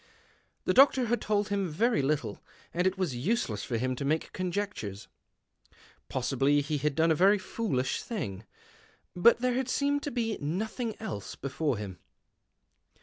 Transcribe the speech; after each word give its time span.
The 0.65 0.73
doctor 0.73 1.05
had 1.05 1.21
told 1.21 1.49
him 1.49 1.69
very 1.69 2.01
little, 2.01 2.41
and 2.73 2.87
it 2.87 2.97
was 2.97 3.15
useless 3.15 3.63
for 3.63 3.77
him 3.77 3.95
to 3.97 4.03
make 4.03 4.33
conjectures. 4.33 5.07
Possibly 6.09 6.61
he 6.61 6.79
had 6.79 6.95
done 6.95 7.11
a 7.11 7.13
very 7.13 7.37
foolish 7.37 8.01
thing, 8.01 8.43
but 9.15 9.41
there 9.41 9.53
had 9.53 9.69
seemed 9.69 10.01
to 10.01 10.09
be 10.09 10.39
nothing 10.39 10.99
else 10.99 11.35
before 11.35 11.77
him. 11.77 11.99